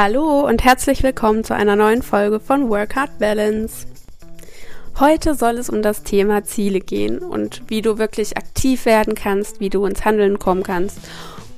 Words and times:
Hallo 0.00 0.46
und 0.46 0.62
herzlich 0.62 1.02
willkommen 1.02 1.42
zu 1.42 1.56
einer 1.56 1.74
neuen 1.74 2.02
Folge 2.02 2.38
von 2.38 2.70
Work 2.70 2.94
Hard 2.94 3.18
Balance. 3.18 3.84
Heute 5.00 5.34
soll 5.34 5.58
es 5.58 5.68
um 5.68 5.82
das 5.82 6.04
Thema 6.04 6.44
Ziele 6.44 6.78
gehen 6.78 7.18
und 7.18 7.62
wie 7.66 7.82
du 7.82 7.98
wirklich 7.98 8.36
aktiv 8.36 8.86
werden 8.86 9.16
kannst, 9.16 9.58
wie 9.58 9.70
du 9.70 9.84
ins 9.86 10.04
Handeln 10.04 10.38
kommen 10.38 10.62
kannst 10.62 11.00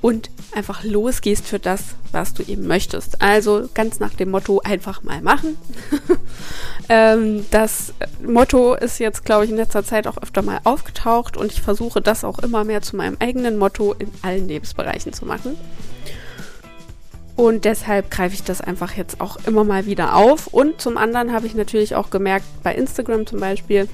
und 0.01 0.31
einfach 0.53 0.85
losgehst 0.85 1.47
für 1.47 1.59
das, 1.59 1.97
was 2.13 2.33
du 2.33 2.43
eben 2.43 2.67
möchtest. 2.67 3.21
Also 3.21 3.69
ganz 3.75 4.01
nach 4.01 4.15
dem 4.15 4.31
Motto 4.31 4.61
einfach 4.65 5.03
mal 5.03 5.21
machen. 5.21 5.59
ähm, 6.89 7.45
das 7.51 7.93
Motto 8.27 8.73
ist 8.73 9.01
jetzt, 9.01 9.27
glaube 9.27 9.45
ich, 9.45 9.51
in 9.51 9.59
letzter 9.59 9.85
Zeit 9.85 10.07
auch 10.07 10.17
öfter 10.17 10.41
mal 10.41 10.61
aufgetaucht 10.65 11.37
und 11.37 11.53
ich 11.53 11.61
versuche 11.61 12.01
das 12.01 12.25
auch 12.25 12.39
immer 12.39 12.65
mehr 12.65 12.81
zu 12.81 12.97
meinem 12.97 13.19
eigenen 13.21 13.59
Motto 13.59 13.93
in 13.99 14.11
allen 14.23 14.49
Lebensbereichen 14.49 15.13
zu 15.13 15.27
machen. 15.27 15.59
Und 17.41 17.65
deshalb 17.65 18.11
greife 18.11 18.35
ich 18.35 18.43
das 18.43 18.61
einfach 18.61 18.99
jetzt 18.99 19.23
auch 19.23 19.39
immer 19.47 19.65
mal 19.65 19.87
wieder 19.87 20.15
auf. 20.15 20.49
Und 20.49 20.79
zum 20.79 20.99
anderen 20.99 21.33
habe 21.33 21.47
ich 21.47 21.55
natürlich 21.55 21.95
auch 21.95 22.11
gemerkt, 22.11 22.45
bei 22.63 22.75
Instagram 22.75 23.27
zum 23.27 23.41
Beispiel, 23.41 23.89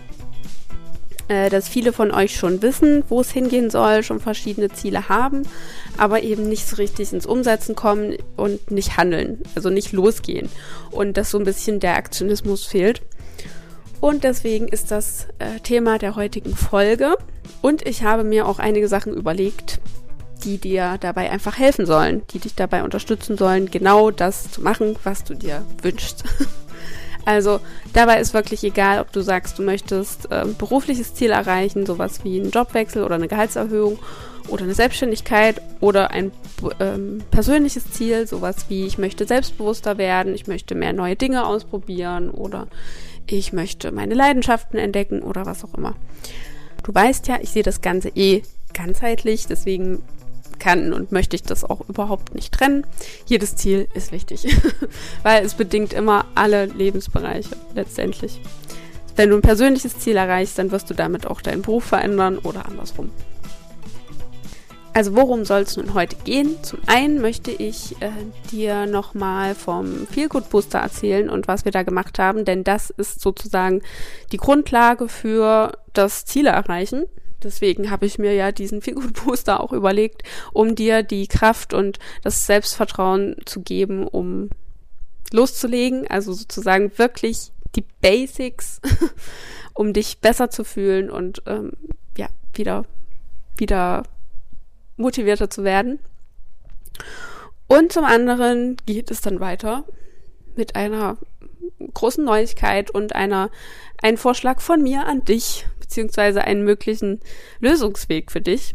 äh, 1.28 1.48
dass 1.48 1.68
viele 1.68 1.92
von 1.92 2.10
euch 2.10 2.34
schon 2.34 2.60
wissen, 2.60 3.04
wo 3.08 3.20
es 3.20 3.30
hingehen 3.30 3.70
soll, 3.70 4.02
schon 4.02 4.18
verschiedene 4.18 4.70
Ziele 4.70 5.08
haben, 5.08 5.42
aber 5.96 6.24
eben 6.24 6.48
nicht 6.48 6.66
so 6.66 6.74
richtig 6.74 7.12
ins 7.12 7.24
Umsetzen 7.24 7.76
kommen 7.76 8.16
und 8.36 8.72
nicht 8.72 8.96
handeln, 8.96 9.44
also 9.54 9.70
nicht 9.70 9.92
losgehen. 9.92 10.48
Und 10.90 11.16
dass 11.16 11.30
so 11.30 11.38
ein 11.38 11.44
bisschen 11.44 11.78
der 11.78 11.94
Aktionismus 11.94 12.66
fehlt. 12.66 13.00
Und 14.00 14.24
deswegen 14.24 14.66
ist 14.66 14.90
das 14.90 15.28
äh, 15.38 15.60
Thema 15.60 15.98
der 15.98 16.16
heutigen 16.16 16.56
Folge. 16.56 17.16
Und 17.62 17.86
ich 17.86 18.02
habe 18.02 18.24
mir 18.24 18.48
auch 18.48 18.58
einige 18.58 18.88
Sachen 18.88 19.14
überlegt, 19.14 19.78
die 20.44 20.58
dir 20.58 20.96
dabei 21.00 21.30
einfach 21.30 21.58
helfen 21.58 21.86
sollen, 21.86 22.22
die 22.32 22.38
dich 22.38 22.54
dabei 22.54 22.84
unterstützen 22.84 23.36
sollen, 23.36 23.70
genau 23.70 24.10
das 24.10 24.50
zu 24.50 24.62
machen, 24.62 24.96
was 25.04 25.24
du 25.24 25.34
dir 25.34 25.64
wünschst. 25.82 26.24
Also 27.26 27.58
dabei 27.92 28.20
ist 28.20 28.34
wirklich 28.34 28.62
egal, 28.62 29.00
ob 29.00 29.10
du 29.10 29.20
sagst, 29.20 29.58
du 29.58 29.62
möchtest 29.64 30.30
äh, 30.30 30.44
berufliches 30.56 31.12
Ziel 31.12 31.32
erreichen, 31.32 31.84
sowas 31.84 32.22
wie 32.22 32.40
einen 32.40 32.52
Jobwechsel 32.52 33.02
oder 33.02 33.16
eine 33.16 33.26
Gehaltserhöhung 33.26 33.98
oder 34.46 34.62
eine 34.62 34.74
Selbstständigkeit 34.74 35.60
oder 35.80 36.12
ein 36.12 36.30
ähm, 36.78 37.22
persönliches 37.32 37.90
Ziel, 37.90 38.28
sowas 38.28 38.66
wie 38.68 38.86
ich 38.86 38.96
möchte 38.96 39.26
selbstbewusster 39.26 39.98
werden, 39.98 40.36
ich 40.36 40.46
möchte 40.46 40.76
mehr 40.76 40.92
neue 40.92 41.16
Dinge 41.16 41.44
ausprobieren 41.46 42.30
oder 42.30 42.68
ich 43.26 43.52
möchte 43.52 43.90
meine 43.90 44.14
Leidenschaften 44.14 44.78
entdecken 44.78 45.20
oder 45.20 45.46
was 45.46 45.64
auch 45.64 45.74
immer. 45.74 45.96
Du 46.84 46.94
weißt 46.94 47.26
ja, 47.26 47.38
ich 47.40 47.50
sehe 47.50 47.64
das 47.64 47.80
Ganze 47.80 48.10
eh 48.10 48.42
ganzheitlich, 48.72 49.46
deswegen 49.48 50.02
kann 50.58 50.92
und 50.92 51.12
möchte 51.12 51.36
ich 51.36 51.42
das 51.42 51.64
auch 51.64 51.88
überhaupt 51.88 52.34
nicht 52.34 52.52
trennen. 52.52 52.86
Jedes 53.26 53.56
Ziel 53.56 53.88
ist 53.94 54.12
wichtig, 54.12 54.46
weil 55.22 55.44
es 55.44 55.54
bedingt 55.54 55.92
immer 55.92 56.26
alle 56.34 56.66
Lebensbereiche 56.66 57.56
letztendlich. 57.74 58.40
Wenn 59.16 59.30
du 59.30 59.36
ein 59.36 59.42
persönliches 59.42 59.98
Ziel 59.98 60.16
erreichst, 60.16 60.58
dann 60.58 60.70
wirst 60.70 60.90
du 60.90 60.94
damit 60.94 61.26
auch 61.26 61.40
deinen 61.40 61.62
Beruf 61.62 61.84
verändern 61.84 62.38
oder 62.38 62.66
andersrum. 62.66 63.10
Also 64.96 65.14
worum 65.14 65.44
soll 65.44 65.60
es 65.60 65.76
nun 65.76 65.92
heute 65.92 66.16
gehen? 66.24 66.56
Zum 66.62 66.78
einen 66.86 67.20
möchte 67.20 67.50
ich 67.50 68.00
äh, 68.00 68.08
dir 68.50 68.86
nochmal 68.86 69.54
vom 69.54 70.06
Feelgood 70.06 70.48
Booster 70.48 70.78
erzählen 70.78 71.28
und 71.28 71.48
was 71.48 71.66
wir 71.66 71.72
da 71.72 71.82
gemacht 71.82 72.18
haben, 72.18 72.46
denn 72.46 72.64
das 72.64 72.88
ist 72.88 73.20
sozusagen 73.20 73.82
die 74.32 74.38
Grundlage 74.38 75.10
für 75.10 75.72
das 75.92 76.24
Ziele 76.24 76.48
erreichen. 76.48 77.04
Deswegen 77.42 77.90
habe 77.90 78.06
ich 78.06 78.18
mir 78.18 78.32
ja 78.34 78.52
diesen 78.52 78.82
Figurposter 78.82 79.60
auch 79.60 79.72
überlegt, 79.72 80.22
um 80.52 80.74
dir 80.74 81.02
die 81.02 81.26
Kraft 81.26 81.74
und 81.74 81.98
das 82.22 82.46
Selbstvertrauen 82.46 83.36
zu 83.44 83.62
geben, 83.62 84.06
um 84.06 84.50
loszulegen. 85.32 86.06
Also 86.08 86.32
sozusagen 86.32 86.96
wirklich 86.98 87.52
die 87.74 87.84
Basics, 88.00 88.80
um 89.74 89.92
dich 89.92 90.18
besser 90.20 90.50
zu 90.50 90.64
fühlen 90.64 91.10
und 91.10 91.42
ähm, 91.46 91.72
ja, 92.16 92.28
wieder, 92.54 92.84
wieder 93.56 94.04
motivierter 94.96 95.50
zu 95.50 95.64
werden. 95.64 95.98
Und 97.68 97.92
zum 97.92 98.04
anderen 98.04 98.76
geht 98.86 99.10
es 99.10 99.20
dann 99.20 99.40
weiter 99.40 99.84
mit 100.54 100.76
einer 100.76 101.18
großen 101.96 102.24
Neuigkeit 102.24 102.90
und 102.90 103.14
einer, 103.14 103.50
ein 104.02 104.18
Vorschlag 104.18 104.60
von 104.60 104.82
mir 104.82 105.06
an 105.06 105.24
dich, 105.24 105.66
beziehungsweise 105.80 106.44
einen 106.44 106.62
möglichen 106.62 107.20
Lösungsweg 107.58 108.30
für 108.30 108.40
dich, 108.40 108.74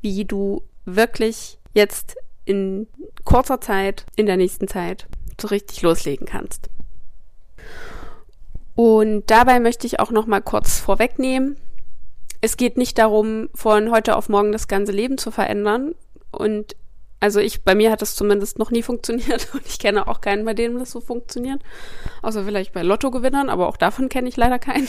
wie 0.00 0.24
du 0.24 0.62
wirklich 0.86 1.58
jetzt 1.74 2.16
in 2.46 2.86
kurzer 3.24 3.60
Zeit, 3.60 4.06
in 4.16 4.26
der 4.26 4.38
nächsten 4.38 4.68
Zeit, 4.68 5.06
so 5.38 5.48
richtig 5.48 5.82
loslegen 5.82 6.26
kannst. 6.26 6.70
Und 8.74 9.30
dabei 9.30 9.60
möchte 9.60 9.86
ich 9.86 10.00
auch 10.00 10.10
noch 10.10 10.26
mal 10.26 10.40
kurz 10.40 10.80
vorwegnehmen. 10.80 11.58
Es 12.40 12.56
geht 12.56 12.78
nicht 12.78 12.96
darum, 12.98 13.50
von 13.54 13.90
heute 13.90 14.16
auf 14.16 14.28
morgen 14.28 14.52
das 14.52 14.68
ganze 14.68 14.92
Leben 14.92 15.18
zu 15.18 15.30
verändern. 15.30 15.94
Und 16.30 16.76
also 17.20 17.40
ich, 17.40 17.62
bei 17.62 17.74
mir 17.74 17.90
hat 17.90 18.02
das 18.02 18.14
zumindest 18.14 18.58
noch 18.58 18.70
nie 18.70 18.82
funktioniert 18.82 19.48
und 19.54 19.66
ich 19.66 19.78
kenne 19.78 20.08
auch 20.08 20.20
keinen, 20.20 20.44
bei 20.44 20.54
dem 20.54 20.78
das 20.78 20.90
so 20.90 21.00
funktioniert. 21.00 21.60
Außer 22.22 22.44
vielleicht 22.44 22.72
bei 22.72 22.82
Lottogewinnern, 22.82 23.48
aber 23.48 23.68
auch 23.68 23.76
davon 23.76 24.08
kenne 24.08 24.28
ich 24.28 24.36
leider 24.36 24.58
keinen. 24.58 24.88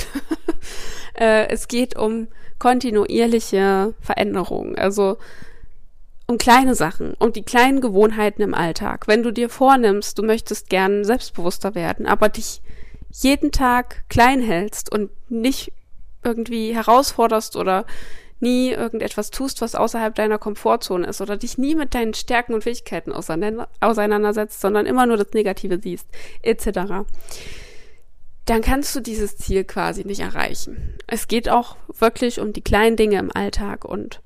äh, 1.14 1.48
es 1.48 1.68
geht 1.68 1.98
um 1.98 2.28
kontinuierliche 2.60 3.94
Veränderungen, 4.02 4.78
also 4.78 5.18
um 6.26 6.38
kleine 6.38 6.76
Sachen, 6.76 7.14
um 7.20 7.32
die 7.32 7.44
kleinen 7.44 7.80
Gewohnheiten 7.80 8.42
im 8.42 8.54
Alltag. 8.54 9.08
Wenn 9.08 9.24
du 9.24 9.32
dir 9.32 9.50
vornimmst, 9.50 10.18
du 10.18 10.24
möchtest 10.24 10.70
gern 10.70 11.06
selbstbewusster 11.06 11.74
werden, 11.74 12.06
aber 12.06 12.28
dich 12.28 12.62
jeden 13.12 13.52
Tag 13.54 14.04
klein 14.10 14.42
hältst 14.42 14.92
und 14.92 15.10
nicht 15.30 15.72
irgendwie 16.24 16.76
herausforderst 16.76 17.56
oder 17.56 17.86
nie 18.40 18.72
irgendetwas 18.72 19.32
tust, 19.32 19.62
was 19.62 19.76
außerhalb 19.76 20.14
deiner 20.16 20.38
Komfortzone 20.38 21.08
ist 21.08 21.22
oder 21.22 21.38
dich 21.38 21.58
nie 21.58 21.76
mit 21.76 21.94
deinen 21.94 22.14
Stärken 22.14 22.54
und 22.54 22.64
Fähigkeiten 22.64 23.12
auseinandersetzt, 23.12 24.62
sondern 24.62 24.86
immer 24.86 25.06
nur 25.06 25.18
das 25.18 25.34
Negative 25.34 25.80
siehst, 25.82 26.08
etc., 26.42 27.06
dann 28.46 28.62
kannst 28.62 28.96
du 28.96 29.02
dieses 29.02 29.36
Ziel 29.36 29.66
quasi 29.66 30.06
nicht 30.06 30.22
erreichen. 30.22 30.94
Es 31.06 31.28
geht 31.28 31.50
auch 31.50 31.76
wirklich 32.00 32.40
um 32.40 32.54
die 32.54 32.62
kleinen 32.62 32.96
Dinge 32.96 33.20
im 33.20 33.30
Alltag 33.36 33.84
und 33.84 34.22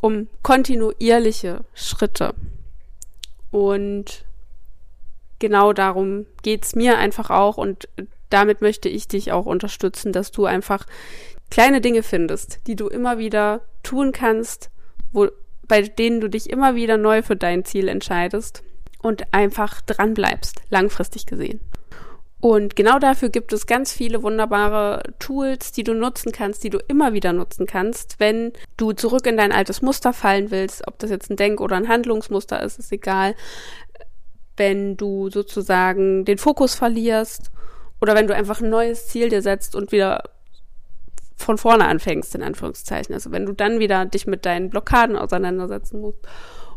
um 0.00 0.28
kontinuierliche 0.44 1.64
Schritte. 1.74 2.34
Und 3.50 4.24
genau 5.40 5.72
darum 5.72 6.26
geht's 6.42 6.76
mir 6.76 6.96
einfach 6.98 7.30
auch 7.30 7.56
und 7.56 7.88
damit 8.30 8.60
möchte 8.60 8.88
ich 8.88 9.08
dich 9.08 9.32
auch 9.32 9.46
unterstützen, 9.46 10.12
dass 10.12 10.30
du 10.30 10.44
einfach 10.46 10.86
kleine 11.50 11.80
Dinge 11.80 12.02
findest, 12.02 12.66
die 12.66 12.76
du 12.76 12.88
immer 12.88 13.18
wieder 13.18 13.62
tun 13.82 14.12
kannst, 14.12 14.70
wo, 15.12 15.28
bei 15.66 15.82
denen 15.82 16.20
du 16.20 16.28
dich 16.28 16.50
immer 16.50 16.74
wieder 16.74 16.96
neu 16.96 17.22
für 17.22 17.36
dein 17.36 17.64
Ziel 17.64 17.88
entscheidest 17.88 18.62
und 19.00 19.32
einfach 19.32 19.80
dran 19.82 20.14
bleibst, 20.14 20.62
langfristig 20.70 21.26
gesehen. 21.26 21.60
Und 22.38 22.76
genau 22.76 22.98
dafür 22.98 23.30
gibt 23.30 23.52
es 23.52 23.66
ganz 23.66 23.92
viele 23.92 24.22
wunderbare 24.22 25.02
Tools, 25.18 25.72
die 25.72 25.84
du 25.84 25.94
nutzen 25.94 26.32
kannst, 26.32 26.64
die 26.64 26.70
du 26.70 26.78
immer 26.86 27.12
wieder 27.12 27.32
nutzen 27.32 27.66
kannst, 27.66 28.20
wenn 28.20 28.52
du 28.76 28.92
zurück 28.92 29.26
in 29.26 29.38
dein 29.38 29.52
altes 29.52 29.80
Muster 29.80 30.12
fallen 30.12 30.50
willst, 30.50 30.86
ob 30.86 30.98
das 30.98 31.10
jetzt 31.10 31.30
ein 31.30 31.36
Denk- 31.36 31.60
oder 31.60 31.76
ein 31.76 31.88
Handlungsmuster 31.88 32.62
ist, 32.62 32.78
ist 32.78 32.92
egal. 32.92 33.34
Wenn 34.56 34.96
du 34.96 35.30
sozusagen 35.30 36.24
den 36.24 36.38
Fokus 36.38 36.74
verlierst 36.74 37.50
oder 38.00 38.14
wenn 38.14 38.26
du 38.26 38.34
einfach 38.34 38.60
ein 38.60 38.70
neues 38.70 39.08
Ziel 39.08 39.30
dir 39.30 39.42
setzt 39.42 39.74
und 39.74 39.90
wieder 39.90 40.24
von 41.36 41.58
vorne 41.58 41.86
anfängst, 41.86 42.34
in 42.34 42.42
Anführungszeichen. 42.42 43.14
Also 43.14 43.30
wenn 43.30 43.46
du 43.46 43.52
dann 43.52 43.78
wieder 43.78 44.04
dich 44.06 44.26
mit 44.26 44.46
deinen 44.46 44.70
Blockaden 44.70 45.16
auseinandersetzen 45.16 46.00
musst 46.00 46.20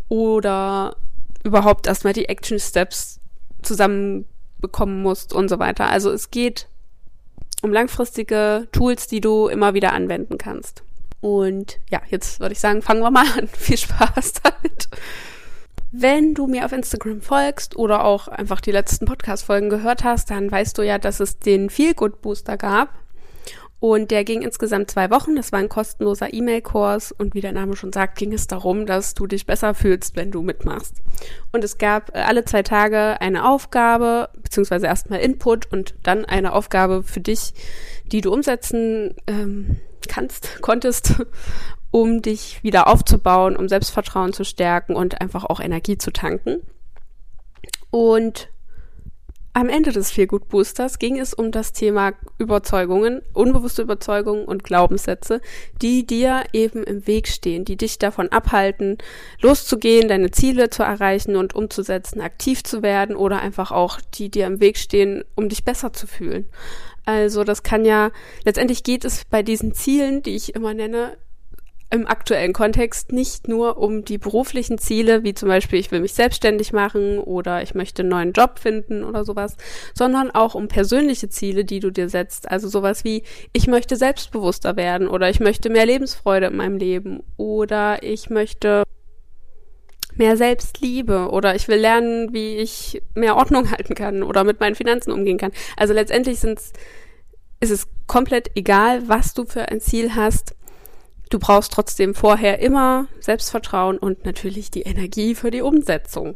oder 0.10 0.96
überhaupt 1.44 1.88
erstmal 1.88 2.14
die 2.14 2.28
Action 2.28 2.60
Steps 2.60 3.20
zusammenbekommen 3.62 5.02
musst 5.02 5.34
und 5.34 5.50
so 5.50 5.60
weiter. 5.60 5.90
Also 5.90 6.12
es 6.12 6.32
geht 6.32 6.68
um 7.62 7.74
langfristige 7.74 8.68
Tools, 8.72 9.08
die 9.08 9.22
du 9.22 9.48
immer 9.48 9.74
wieder 9.74 9.94
anwenden 9.94 10.38
kannst. 10.38 10.84
Und 11.22 11.80
ja, 11.90 12.02
jetzt 12.10 12.40
würde 12.40 12.54
ich 12.54 12.60
sagen, 12.60 12.82
fangen 12.82 13.02
wir 13.02 13.12
mal 13.12 13.26
an. 13.38 13.48
Viel 13.54 13.78
Spaß 13.78 14.34
damit. 14.44 14.90
Wenn 15.92 16.36
du 16.36 16.48
mir 16.48 16.66
auf 16.66 16.72
Instagram 16.72 17.22
folgst 17.22 17.76
oder 17.76 18.06
auch 18.06 18.28
einfach 18.28 18.62
die 18.62 18.72
letzten 18.72 19.06
Podcast-Folgen 19.06 19.70
gehört 19.70 20.04
hast, 20.04 20.30
dann 20.30 20.52
weißt 20.52 20.78
du 20.78 20.84
ja, 20.84 21.00
dass 21.00 21.20
es 21.20 21.40
den 21.40 21.70
Feel 21.70 21.96
Good 21.96 22.22
Booster 22.22 22.58
gab. 22.58 22.94
Und 23.80 24.12
der 24.12 24.26
ging 24.26 24.42
insgesamt 24.42 24.92
zwei 24.92 25.10
Wochen. 25.10 25.36
Das 25.36 25.52
war 25.54 25.60
ein 25.60 25.70
kostenloser 25.70 26.34
E-Mail-Kurs. 26.34 27.14
Und 27.14 27.34
wie 27.34 27.42
der 27.42 27.54
Name 27.54 27.78
schon 27.78 27.94
sagt, 27.94 28.18
ging 28.18 28.34
es 28.34 28.48
darum, 28.48 28.86
dass 28.86 29.14
du 29.14 29.26
dich 29.26 29.46
besser 29.46 29.74
fühlst, 29.74 30.18
wenn 30.18 30.32
du 30.32 30.42
mitmachst. 30.42 30.96
Und 31.54 31.64
es 31.64 31.78
gab 31.78 32.14
äh, 32.14 32.20
alle 32.20 32.44
zwei 32.44 32.62
Tage 32.62 33.22
eine 33.22 33.48
Aufgabe, 33.48 34.30
beziehungsweise 34.42 34.88
erstmal 34.88 35.22
Input 35.22 35.72
und 35.72 35.96
dann 36.04 36.26
eine 36.26 36.54
Aufgabe 36.54 37.04
für 37.04 37.22
dich, 37.22 37.54
die 38.12 38.20
du 38.20 38.34
umsetzen 38.34 39.16
ähm, 39.28 39.78
kannst, 40.10 40.58
konntest, 40.62 41.16
um 41.92 42.22
dich 42.22 42.62
wieder 42.64 42.88
aufzubauen, 42.88 43.56
um 43.56 43.70
Selbstvertrauen 43.70 44.34
zu 44.34 44.44
stärken 44.44 44.94
und 44.94 45.22
einfach 45.22 45.46
auch 45.46 45.62
Energie 45.62 45.98
zu 45.98 46.12
tanken. 46.12 46.62
Und 47.92 48.50
am 49.54 49.68
Ende 49.68 49.92
des 49.92 50.12
Feelgood 50.12 50.48
Boosters 50.48 51.00
ging 51.00 51.20
es 51.20 51.34
um 51.34 51.52
das 51.52 51.74
Thema 51.74 52.14
Überzeugungen, 52.38 53.22
unbewusste 53.34 53.82
Überzeugungen 53.82 54.46
und 54.46 54.64
Glaubenssätze, 54.64 55.42
die 55.82 56.06
dir 56.06 56.44
eben 56.54 56.84
im 56.84 57.08
Weg 57.08 57.28
stehen, 57.28 57.66
die 57.66 57.76
dich 57.76 57.98
davon 57.98 58.30
abhalten, 58.30 58.98
loszugehen, 59.42 60.08
deine 60.08 60.32
Ziele 60.32 60.70
zu 60.70 60.84
erreichen 60.84 61.36
und 61.36 61.56
umzusetzen, 61.56 62.22
aktiv 62.22 62.64
zu 62.64 62.84
werden 62.84 63.16
oder 63.16 63.42
einfach 63.42 63.72
auch 63.72 64.00
die 64.14 64.30
dir 64.30 64.46
im 64.46 64.60
Weg 64.60 64.78
stehen, 64.78 65.24
um 65.36 65.50
dich 65.50 65.66
besser 65.66 65.94
zu 65.94 66.06
fühlen. 66.06 66.48
Also 67.06 67.44
das 67.44 67.64
kann 67.64 67.86
ja, 67.86 68.12
letztendlich 68.46 68.84
geht 68.84 69.04
es 69.04 69.26
bei 69.26 69.42
diesen 69.42 69.74
Zielen, 69.74 70.22
die 70.22 70.36
ich 70.36 70.54
immer 70.54 70.76
nenne, 70.76 71.18
im 71.92 72.06
aktuellen 72.06 72.54
Kontext 72.54 73.12
nicht 73.12 73.48
nur 73.48 73.78
um 73.78 74.06
die 74.06 74.20
beruflichen 74.20 74.78
Ziele, 74.78 75.24
wie 75.24 75.34
zum 75.34 75.50
Beispiel 75.50 75.80
ich 75.80 75.92
will 75.92 76.02
mich 76.02 76.14
selbstständig 76.14 76.72
machen 76.72 77.18
oder 77.18 77.64
ich 77.64 77.74
möchte 77.74 78.04
einen 78.04 78.10
neuen 78.10 78.34
Job 78.34 78.60
finden 78.60 79.04
oder 79.04 79.26
sowas, 79.26 79.58
sondern 79.96 80.30
auch 80.30 80.54
um 80.54 80.68
persönliche 80.68 81.30
Ziele, 81.30 81.66
die 81.66 81.80
du 81.80 81.92
dir 81.92 82.08
setzt. 82.08 82.50
Also 82.50 82.68
sowas 82.68 83.04
wie 83.04 83.24
ich 83.54 83.66
möchte 83.66 83.96
selbstbewusster 83.96 84.76
werden 84.76 85.08
oder 85.08 85.30
ich 85.30 85.40
möchte 85.40 85.70
mehr 85.72 85.88
Lebensfreude 85.88 86.48
in 86.48 86.58
meinem 86.58 86.78
Leben 86.78 87.24
oder 87.38 88.04
ich 88.04 88.30
möchte 88.30 88.84
mehr 90.16 90.38
Selbstliebe 90.38 91.30
oder 91.32 91.56
ich 91.56 91.68
will 91.68 91.80
lernen, 91.80 92.34
wie 92.34 92.58
ich 92.58 93.02
mehr 93.16 93.36
Ordnung 93.36 93.72
halten 93.72 93.96
kann 93.96 94.22
oder 94.22 94.44
mit 94.44 94.60
meinen 94.60 94.76
Finanzen 94.76 95.12
umgehen 95.12 95.40
kann. 95.40 95.52
Also 95.76 95.94
letztendlich 95.94 96.40
sind's, 96.40 96.72
ist 97.62 97.72
es 97.72 97.88
komplett 98.08 98.52
egal, 98.56 99.08
was 99.08 99.34
du 99.34 99.46
für 99.46 99.70
ein 99.70 99.82
Ziel 99.82 100.16
hast 100.16 100.56
Du 101.30 101.40
brauchst 101.40 101.72
trotzdem 101.74 102.16
vorher 102.16 102.60
immer 102.60 103.08
Selbstvertrauen 103.20 103.98
und 103.98 104.26
natürlich 104.26 104.72
die 104.72 104.82
Energie 104.82 105.36
für 105.36 105.52
die 105.52 105.62
Umsetzung. 105.62 106.36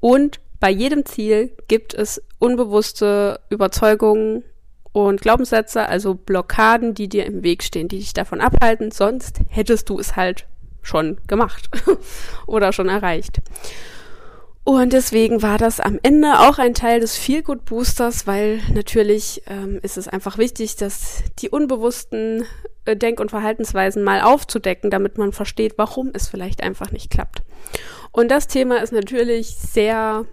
Und 0.00 0.40
bei 0.60 0.70
jedem 0.70 1.04
Ziel 1.04 1.56
gibt 1.66 1.92
es 1.92 2.22
unbewusste 2.38 3.40
Überzeugungen 3.50 4.44
und 4.92 5.20
Glaubenssätze, 5.20 5.88
also 5.88 6.14
Blockaden, 6.14 6.94
die 6.94 7.08
dir 7.08 7.26
im 7.26 7.42
Weg 7.42 7.64
stehen, 7.64 7.88
die 7.88 7.98
dich 7.98 8.12
davon 8.12 8.40
abhalten, 8.40 8.92
sonst 8.92 9.40
hättest 9.48 9.88
du 9.88 9.98
es 9.98 10.14
halt 10.14 10.46
schon 10.82 11.18
gemacht 11.26 11.68
oder 12.46 12.72
schon 12.72 12.88
erreicht. 12.88 13.40
Und 14.64 14.92
deswegen 14.92 15.42
war 15.42 15.58
das 15.58 15.80
am 15.80 15.98
Ende 16.04 16.38
auch 16.38 16.58
ein 16.58 16.74
Teil 16.74 17.00
des 17.00 17.16
Feelgood 17.16 17.64
Boosters, 17.64 18.28
weil 18.28 18.60
natürlich 18.72 19.42
ähm, 19.46 19.80
ist 19.82 19.98
es 19.98 20.06
einfach 20.06 20.38
wichtig, 20.38 20.76
dass 20.76 21.24
die 21.40 21.50
unbewussten 21.50 22.44
äh, 22.84 22.96
Denk- 22.96 23.18
und 23.18 23.30
Verhaltensweisen 23.30 24.04
mal 24.04 24.20
aufzudecken, 24.20 24.90
damit 24.90 25.18
man 25.18 25.32
versteht, 25.32 25.74
warum 25.78 26.10
es 26.14 26.28
vielleicht 26.28 26.62
einfach 26.62 26.92
nicht 26.92 27.10
klappt. 27.10 27.42
Und 28.12 28.30
das 28.30 28.46
Thema 28.46 28.80
ist 28.82 28.92
natürlich 28.92 29.56
sehr 29.56 30.26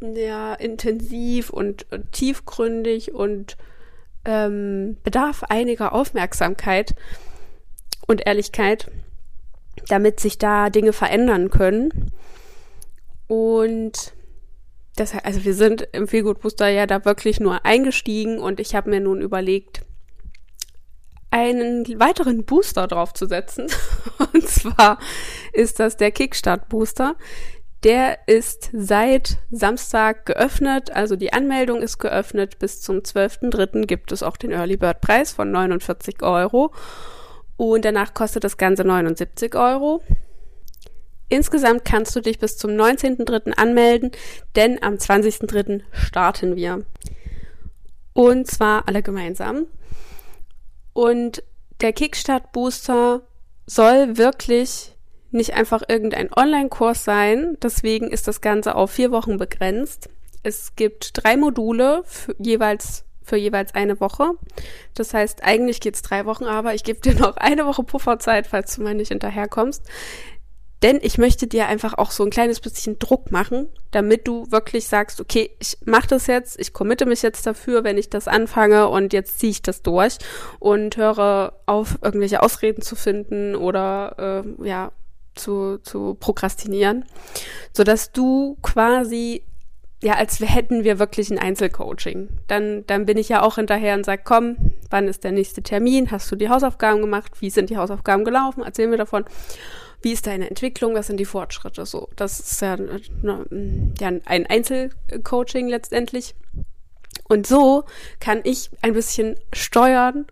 ja, 0.00 0.54
intensiv 0.54 1.50
und, 1.50 1.86
und 1.92 2.10
tiefgründig 2.10 3.14
und 3.14 3.56
ähm, 4.24 4.96
bedarf 5.04 5.44
einiger 5.44 5.92
Aufmerksamkeit 5.92 6.94
und 8.06 8.26
Ehrlichkeit, 8.26 8.90
damit 9.88 10.18
sich 10.18 10.38
da 10.38 10.70
Dinge 10.70 10.92
verändern 10.92 11.50
können. 11.50 12.12
Und 13.28 14.12
das, 14.96 15.14
also 15.22 15.44
wir 15.44 15.54
sind 15.54 15.86
im 15.92 16.08
Feelgood 16.08 16.40
Booster 16.40 16.68
ja 16.68 16.86
da 16.86 17.04
wirklich 17.04 17.38
nur 17.38 17.64
eingestiegen 17.64 18.38
und 18.38 18.58
ich 18.58 18.74
habe 18.74 18.90
mir 18.90 19.00
nun 19.00 19.20
überlegt, 19.20 19.82
einen 21.30 21.86
weiteren 22.00 22.44
Booster 22.44 22.86
draufzusetzen. 22.86 23.68
Und 24.32 24.48
zwar 24.48 24.98
ist 25.52 25.78
das 25.78 25.96
der 25.96 26.10
Kickstart 26.10 26.68
Booster. 26.68 27.16
Der 27.84 28.26
ist 28.26 28.70
seit 28.72 29.38
Samstag 29.50 30.26
geöffnet, 30.26 30.90
also 30.90 31.14
die 31.14 31.32
Anmeldung 31.32 31.80
ist 31.80 31.98
geöffnet. 31.98 32.58
Bis 32.58 32.80
zum 32.80 32.98
12.03. 32.98 33.86
gibt 33.86 34.10
es 34.10 34.22
auch 34.22 34.36
den 34.36 34.50
Early 34.50 34.76
Bird 34.76 35.00
Preis 35.00 35.32
von 35.32 35.52
49 35.52 36.22
Euro. 36.22 36.72
Und 37.56 37.84
danach 37.84 38.14
kostet 38.14 38.42
das 38.42 38.56
Ganze 38.56 38.84
79 38.84 39.54
Euro. 39.54 40.02
Insgesamt 41.28 41.84
kannst 41.84 42.16
du 42.16 42.20
dich 42.20 42.38
bis 42.38 42.56
zum 42.56 42.70
19.03. 42.70 43.52
anmelden, 43.52 44.12
denn 44.56 44.82
am 44.82 44.94
20.03. 44.94 45.82
starten 45.92 46.56
wir. 46.56 46.84
Und 48.14 48.46
zwar 48.46 48.88
alle 48.88 49.02
gemeinsam. 49.02 49.66
Und 50.92 51.42
der 51.80 51.92
Kickstart 51.92 52.52
Booster 52.52 53.22
soll 53.66 54.16
wirklich 54.16 54.94
nicht 55.30 55.54
einfach 55.54 55.82
irgendein 55.86 56.32
Online-Kurs 56.32 57.04
sein. 57.04 57.56
Deswegen 57.62 58.10
ist 58.10 58.26
das 58.26 58.40
Ganze 58.40 58.74
auf 58.74 58.90
vier 58.90 59.10
Wochen 59.10 59.36
begrenzt. 59.36 60.08
Es 60.42 60.74
gibt 60.76 61.22
drei 61.22 61.36
Module 61.36 62.02
für 62.04 62.34
jeweils 62.38 63.04
für 63.22 63.36
jeweils 63.36 63.74
eine 63.74 64.00
Woche. 64.00 64.30
Das 64.94 65.12
heißt, 65.12 65.44
eigentlich 65.44 65.80
geht's 65.80 66.00
drei 66.00 66.24
Wochen, 66.24 66.44
aber 66.44 66.74
ich 66.74 66.82
gebe 66.82 67.00
dir 67.00 67.14
noch 67.14 67.36
eine 67.36 67.66
Woche 67.66 67.82
Pufferzeit, 67.84 68.46
falls 68.46 68.74
du 68.74 68.82
mal 68.82 68.94
nicht 68.94 69.08
hinterherkommst. 69.08 69.84
Denn 70.82 71.00
ich 71.02 71.18
möchte 71.18 71.46
dir 71.46 71.66
einfach 71.66 71.94
auch 71.94 72.12
so 72.12 72.22
ein 72.22 72.30
kleines 72.30 72.60
bisschen 72.60 72.98
Druck 72.98 73.32
machen, 73.32 73.68
damit 73.90 74.28
du 74.28 74.50
wirklich 74.50 74.86
sagst, 74.86 75.20
okay, 75.20 75.50
ich 75.58 75.76
mache 75.84 76.06
das 76.06 76.28
jetzt, 76.28 76.58
ich 76.60 76.72
committe 76.72 77.04
mich 77.04 77.22
jetzt 77.22 77.46
dafür, 77.46 77.82
wenn 77.82 77.98
ich 77.98 78.10
das 78.10 78.28
anfange 78.28 78.88
und 78.88 79.12
jetzt 79.12 79.40
ziehe 79.40 79.50
ich 79.50 79.62
das 79.62 79.82
durch 79.82 80.18
und 80.60 80.96
höre 80.96 81.54
auf, 81.66 81.98
irgendwelche 82.02 82.42
Ausreden 82.42 82.82
zu 82.82 82.94
finden 82.94 83.56
oder 83.56 84.44
äh, 84.60 84.68
ja, 84.68 84.92
zu, 85.34 85.78
zu 85.78 86.14
prokrastinieren, 86.14 87.04
sodass 87.72 88.12
du 88.12 88.56
quasi 88.62 89.42
ja, 90.00 90.14
als 90.14 90.38
hätten 90.38 90.84
wir 90.84 91.00
wirklich 91.00 91.28
ein 91.30 91.40
Einzelcoaching. 91.40 92.28
Dann, 92.46 92.86
dann 92.86 93.04
bin 93.04 93.18
ich 93.18 93.28
ja 93.28 93.42
auch 93.42 93.56
hinterher 93.56 93.96
und 93.96 94.04
sage, 94.04 94.22
komm, 94.24 94.56
wann 94.90 95.08
ist 95.08 95.24
der 95.24 95.32
nächste 95.32 95.60
Termin? 95.60 96.12
Hast 96.12 96.30
du 96.30 96.36
die 96.36 96.48
Hausaufgaben 96.48 97.00
gemacht? 97.00 97.32
Wie 97.40 97.50
sind 97.50 97.68
die 97.68 97.76
Hausaufgaben 97.76 98.24
gelaufen? 98.24 98.62
Erzähl 98.64 98.86
mir 98.86 98.96
davon 98.96 99.24
wie 100.02 100.12
ist 100.12 100.26
deine 100.26 100.48
Entwicklung, 100.48 100.94
was 100.94 101.08
sind 101.08 101.18
die 101.18 101.24
Fortschritte, 101.24 101.84
so. 101.84 102.08
Das 102.16 102.38
ist 102.38 102.60
ja, 102.60 102.76
ne, 102.76 103.92
ja 103.98 104.08
ein 104.24 104.46
Einzelcoaching 104.46 105.68
letztendlich. 105.68 106.34
Und 107.28 107.46
so 107.46 107.84
kann 108.20 108.40
ich 108.44 108.70
ein 108.80 108.92
bisschen 108.94 109.36
steuern, 109.52 110.26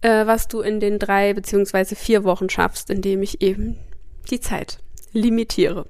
äh, 0.00 0.26
was 0.26 0.48
du 0.48 0.60
in 0.60 0.80
den 0.80 0.98
drei 0.98 1.34
beziehungsweise 1.34 1.94
vier 1.94 2.24
Wochen 2.24 2.50
schaffst, 2.50 2.90
indem 2.90 3.22
ich 3.22 3.40
eben 3.40 3.78
die 4.30 4.40
Zeit 4.40 4.78
limitiere. 5.12 5.86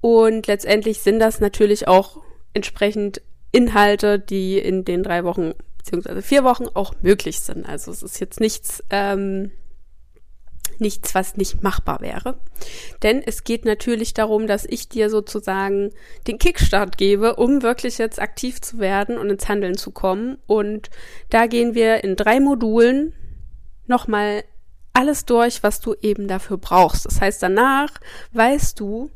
Und 0.00 0.46
letztendlich 0.46 1.00
sind 1.00 1.18
das 1.18 1.40
natürlich 1.40 1.88
auch 1.88 2.22
entsprechend 2.54 3.20
Inhalte, 3.52 4.18
die 4.18 4.58
in 4.58 4.84
den 4.84 5.02
drei 5.02 5.24
Wochen 5.24 5.52
beziehungsweise 5.78 6.22
vier 6.22 6.44
Wochen 6.44 6.66
auch 6.74 6.94
möglich 7.02 7.40
sind. 7.40 7.68
Also 7.68 7.90
es 7.90 8.02
ist 8.02 8.20
jetzt 8.20 8.40
nichts 8.40 8.82
ähm, 8.90 9.50
nichts, 10.80 11.14
was 11.14 11.36
nicht 11.36 11.62
machbar 11.62 12.00
wäre. 12.00 12.40
Denn 13.02 13.22
es 13.24 13.44
geht 13.44 13.64
natürlich 13.64 14.14
darum, 14.14 14.46
dass 14.46 14.64
ich 14.64 14.88
dir 14.88 15.10
sozusagen 15.10 15.90
den 16.26 16.38
Kickstart 16.38 16.96
gebe, 16.96 17.36
um 17.36 17.62
wirklich 17.62 17.98
jetzt 17.98 18.20
aktiv 18.20 18.60
zu 18.60 18.78
werden 18.78 19.18
und 19.18 19.30
ins 19.30 19.48
Handeln 19.48 19.76
zu 19.76 19.90
kommen. 19.90 20.38
Und 20.46 20.90
da 21.28 21.46
gehen 21.46 21.74
wir 21.74 22.04
in 22.04 22.16
drei 22.16 22.40
Modulen 22.40 23.14
nochmal 23.86 24.44
alles 24.92 25.24
durch, 25.24 25.62
was 25.62 25.80
du 25.80 25.94
eben 26.00 26.28
dafür 26.28 26.58
brauchst. 26.58 27.06
Das 27.06 27.20
heißt, 27.20 27.42
danach 27.42 27.90
weißt 28.32 28.78
du, 28.80 29.10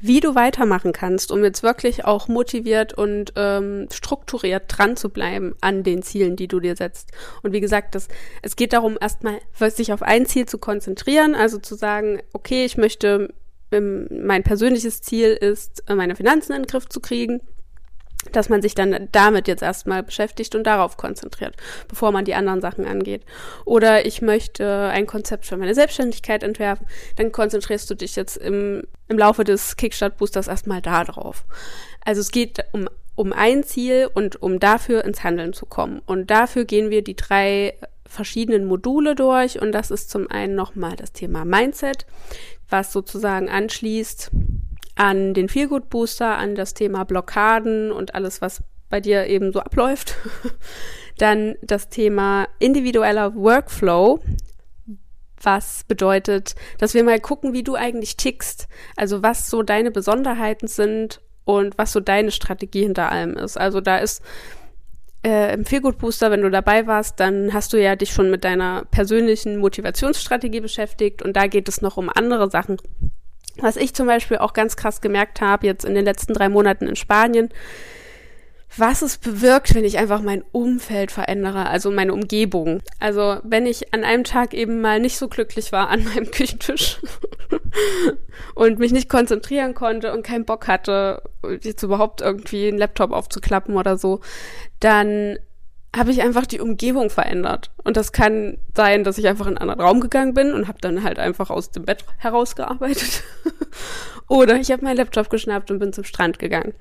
wie 0.00 0.20
du 0.20 0.34
weitermachen 0.34 0.92
kannst, 0.92 1.32
um 1.32 1.42
jetzt 1.42 1.62
wirklich 1.62 2.04
auch 2.04 2.28
motiviert 2.28 2.94
und 2.94 3.32
ähm, 3.36 3.88
strukturiert 3.92 4.64
dran 4.68 4.96
zu 4.96 5.10
bleiben 5.10 5.54
an 5.60 5.82
den 5.82 6.02
Zielen, 6.02 6.36
die 6.36 6.48
du 6.48 6.60
dir 6.60 6.76
setzt. 6.76 7.10
Und 7.42 7.52
wie 7.52 7.60
gesagt, 7.60 7.94
das, 7.94 8.08
es 8.42 8.56
geht 8.56 8.72
darum, 8.72 8.96
erstmal 9.00 9.38
sich 9.58 9.92
auf 9.92 10.02
ein 10.02 10.26
Ziel 10.26 10.46
zu 10.46 10.58
konzentrieren, 10.58 11.34
also 11.34 11.58
zu 11.58 11.74
sagen, 11.74 12.20
okay, 12.32 12.64
ich 12.64 12.76
möchte, 12.76 13.34
ähm, 13.72 14.06
mein 14.10 14.44
persönliches 14.44 15.02
Ziel 15.02 15.30
ist, 15.30 15.84
äh, 15.88 15.94
meine 15.94 16.16
Finanzen 16.16 16.52
in 16.52 16.62
den 16.62 16.68
Griff 16.68 16.88
zu 16.88 17.00
kriegen 17.00 17.40
dass 18.32 18.48
man 18.48 18.62
sich 18.62 18.74
dann 18.74 19.08
damit 19.12 19.48
jetzt 19.48 19.62
erstmal 19.62 20.02
beschäftigt 20.02 20.54
und 20.54 20.64
darauf 20.64 20.96
konzentriert, 20.96 21.54
bevor 21.88 22.12
man 22.12 22.24
die 22.24 22.34
anderen 22.34 22.60
Sachen 22.60 22.84
angeht. 22.84 23.22
Oder 23.64 24.06
ich 24.06 24.22
möchte 24.22 24.88
ein 24.92 25.06
Konzept 25.06 25.46
für 25.46 25.56
meine 25.56 25.74
Selbstständigkeit 25.74 26.42
entwerfen, 26.42 26.86
dann 27.16 27.32
konzentrierst 27.32 27.88
du 27.90 27.94
dich 27.94 28.16
jetzt 28.16 28.36
im, 28.36 28.82
im 29.08 29.18
Laufe 29.18 29.44
des 29.44 29.76
Kickstart-Boosters 29.76 30.48
erstmal 30.48 30.82
darauf. 30.82 31.44
Also 32.04 32.20
es 32.20 32.30
geht 32.30 32.64
um, 32.72 32.88
um 33.14 33.32
ein 33.32 33.62
Ziel 33.62 34.10
und 34.12 34.42
um 34.42 34.58
dafür 34.58 35.04
ins 35.04 35.22
Handeln 35.22 35.52
zu 35.52 35.66
kommen. 35.66 36.02
Und 36.04 36.30
dafür 36.30 36.64
gehen 36.64 36.90
wir 36.90 37.02
die 37.02 37.16
drei 37.16 37.74
verschiedenen 38.06 38.64
Module 38.64 39.14
durch 39.14 39.60
und 39.60 39.72
das 39.72 39.90
ist 39.90 40.10
zum 40.10 40.30
einen 40.30 40.54
nochmal 40.54 40.96
das 40.96 41.12
Thema 41.12 41.44
Mindset, 41.44 42.06
was 42.70 42.92
sozusagen 42.92 43.48
anschließt 43.48 44.30
an 44.98 45.32
den 45.32 45.48
Feelgood 45.48 45.88
Booster, 45.90 46.36
an 46.36 46.56
das 46.56 46.74
Thema 46.74 47.04
Blockaden 47.04 47.92
und 47.92 48.14
alles, 48.14 48.42
was 48.42 48.62
bei 48.90 49.00
dir 49.00 49.26
eben 49.26 49.52
so 49.52 49.60
abläuft. 49.60 50.16
Dann 51.18 51.54
das 51.62 51.88
Thema 51.88 52.48
individueller 52.58 53.34
Workflow, 53.34 54.20
was 55.40 55.84
bedeutet, 55.84 56.56
dass 56.78 56.94
wir 56.94 57.04
mal 57.04 57.20
gucken, 57.20 57.52
wie 57.52 57.62
du 57.62 57.76
eigentlich 57.76 58.16
tickst, 58.16 58.66
also 58.96 59.22
was 59.22 59.48
so 59.48 59.62
deine 59.62 59.92
Besonderheiten 59.92 60.66
sind 60.66 61.20
und 61.44 61.78
was 61.78 61.92
so 61.92 62.00
deine 62.00 62.32
Strategie 62.32 62.82
hinter 62.82 63.12
allem 63.12 63.36
ist. 63.36 63.56
Also 63.56 63.80
da 63.80 63.98
ist 63.98 64.22
äh, 65.24 65.54
im 65.54 65.64
Feelgood 65.64 65.98
Booster, 65.98 66.32
wenn 66.32 66.42
du 66.42 66.50
dabei 66.50 66.88
warst, 66.88 67.20
dann 67.20 67.52
hast 67.52 67.72
du 67.72 67.80
ja 67.80 67.94
dich 67.94 68.10
schon 68.10 68.30
mit 68.30 68.42
deiner 68.42 68.84
persönlichen 68.90 69.58
Motivationsstrategie 69.58 70.60
beschäftigt 70.60 71.22
und 71.22 71.36
da 71.36 71.46
geht 71.46 71.68
es 71.68 71.82
noch 71.82 71.96
um 71.96 72.10
andere 72.12 72.50
Sachen. 72.50 72.78
Was 73.60 73.76
ich 73.76 73.94
zum 73.94 74.06
Beispiel 74.06 74.38
auch 74.38 74.52
ganz 74.52 74.76
krass 74.76 75.00
gemerkt 75.00 75.40
habe, 75.40 75.66
jetzt 75.66 75.84
in 75.84 75.94
den 75.94 76.04
letzten 76.04 76.34
drei 76.34 76.48
Monaten 76.48 76.86
in 76.86 76.96
Spanien, 76.96 77.50
was 78.76 79.02
es 79.02 79.16
bewirkt, 79.16 79.74
wenn 79.74 79.84
ich 79.84 79.98
einfach 79.98 80.20
mein 80.20 80.42
Umfeld 80.52 81.10
verändere, 81.10 81.66
also 81.66 81.90
meine 81.90 82.12
Umgebung. 82.12 82.82
Also 83.00 83.38
wenn 83.42 83.66
ich 83.66 83.94
an 83.94 84.04
einem 84.04 84.24
Tag 84.24 84.54
eben 84.54 84.80
mal 84.80 85.00
nicht 85.00 85.16
so 85.16 85.28
glücklich 85.28 85.72
war 85.72 85.88
an 85.88 86.04
meinem 86.14 86.30
Küchentisch 86.30 87.00
und 88.54 88.78
mich 88.78 88.92
nicht 88.92 89.08
konzentrieren 89.08 89.74
konnte 89.74 90.12
und 90.12 90.22
keinen 90.22 90.44
Bock 90.44 90.68
hatte, 90.68 91.22
jetzt 91.62 91.82
überhaupt 91.82 92.20
irgendwie 92.20 92.68
einen 92.68 92.78
Laptop 92.78 93.10
aufzuklappen 93.10 93.76
oder 93.76 93.96
so, 93.96 94.20
dann 94.80 95.38
habe 95.96 96.10
ich 96.10 96.22
einfach 96.22 96.46
die 96.46 96.60
Umgebung 96.60 97.10
verändert. 97.10 97.70
Und 97.82 97.96
das 97.96 98.12
kann 98.12 98.58
sein, 98.74 99.04
dass 99.04 99.18
ich 99.18 99.26
einfach 99.26 99.46
in 99.46 99.56
einen 99.56 99.70
anderen 99.70 99.80
Raum 99.80 100.00
gegangen 100.00 100.34
bin 100.34 100.52
und 100.52 100.68
habe 100.68 100.78
dann 100.80 101.02
halt 101.02 101.18
einfach 101.18 101.50
aus 101.50 101.70
dem 101.70 101.84
Bett 101.84 102.04
herausgearbeitet. 102.18 103.22
Oder 104.28 104.56
ich 104.56 104.70
habe 104.70 104.84
meinen 104.84 104.98
Laptop 104.98 105.30
geschnappt 105.30 105.70
und 105.70 105.78
bin 105.78 105.92
zum 105.92 106.04
Strand 106.04 106.38
gegangen. 106.38 106.74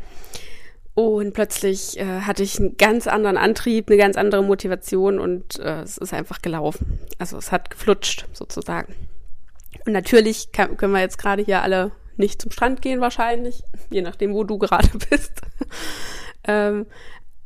Und 0.94 1.34
plötzlich 1.34 2.00
äh, 2.00 2.22
hatte 2.22 2.44
ich 2.44 2.60
einen 2.60 2.76
ganz 2.76 3.08
anderen 3.08 3.38
Antrieb, 3.38 3.88
eine 3.88 3.98
ganz 3.98 4.18
andere 4.18 4.44
Motivation 4.44 5.20
und 5.20 5.60
äh, 5.60 5.82
es 5.82 5.98
ist 5.98 6.12
einfach 6.12 6.42
gelaufen. 6.42 7.00
Also 7.20 7.38
es 7.38 7.52
hat 7.52 7.70
geflutscht 7.70 8.26
sozusagen. 8.34 8.96
Und 9.86 9.94
natürlich 9.94 10.52
kann, 10.52 10.76
können 10.76 10.94
wir 10.94 11.00
jetzt 11.00 11.20
gerade 11.20 11.44
hier 11.44 11.62
alle 11.62 11.92
nicht 12.18 12.42
zum 12.42 12.52
Strand 12.52 12.82
gehen 12.82 13.00
wahrscheinlich, 13.00 13.64
je 13.92 14.02
nachdem, 14.02 14.34
wo 14.34 14.44
du 14.44 14.58
gerade 14.58 14.90
bist. 15.10 15.40
ähm, 16.46 16.88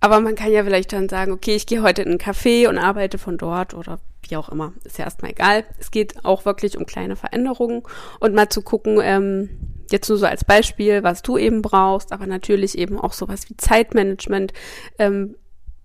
aber 0.02 0.20
man 0.20 0.36
kann 0.36 0.52
ja 0.52 0.64
vielleicht 0.64 0.92
dann 0.94 1.08
sagen, 1.08 1.32
okay, 1.32 1.56
ich 1.56 1.68
gehe 1.68 1.84
heute 1.84 2.02
in 2.02 2.10
einen 2.10 2.18
Café 2.18 2.68
und 2.68 2.80
arbeite 2.80 3.20
von 3.20 3.38
dort 3.38 3.76
oder 3.76 4.00
wie 4.28 4.36
auch 4.36 4.50
immer. 4.50 4.74
Ist 4.84 4.98
ja 4.98 5.06
erstmal 5.06 5.32
egal. 5.32 5.64
Es 5.80 5.92
geht 5.92 6.26
auch 6.26 6.44
wirklich 6.44 6.76
um 6.76 6.88
kleine 6.88 7.16
Veränderungen 7.16 7.84
und 8.20 8.34
mal 8.34 8.50
zu 8.50 8.64
gucken, 8.64 9.00
ähm, 9.02 9.50
jetzt 9.92 10.10
nur 10.10 10.18
so 10.18 10.26
als 10.26 10.44
Beispiel, 10.44 11.04
was 11.04 11.22
du 11.22 11.38
eben 11.38 11.62
brauchst, 11.62 12.12
aber 12.14 12.26
natürlich 12.26 12.78
eben 12.80 13.00
auch 13.00 13.14
sowas 13.14 13.48
wie 13.48 13.58
Zeitmanagement. 13.58 14.54
Ähm, 14.98 15.36